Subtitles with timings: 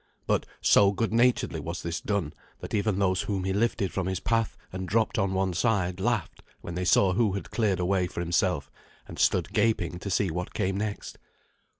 [0.25, 4.19] But so good naturedly was this done, that even those whom he lifted from his
[4.19, 8.07] path and dropped on one side laughed when they saw who had cleared a way
[8.07, 8.71] for himself,
[9.07, 11.19] and stood gaping to see what came next.